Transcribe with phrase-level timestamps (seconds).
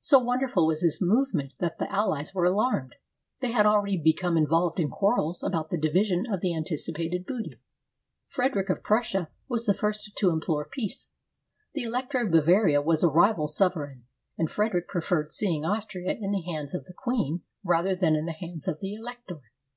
[0.00, 2.96] So wonderful was this movement that the alHes were alarmed.
[3.38, 7.60] They had already become in volved in quarrels about the division of the anticipated booty.
[8.28, 11.10] Frederic of Prussia was the first to implore peace.
[11.74, 14.04] The Elector of Bavaria was a rival sovereign,
[14.36, 18.26] and Fred eric preferred seeing Austria in the hands of the queen rather than in
[18.26, 19.38] the hands of the elector.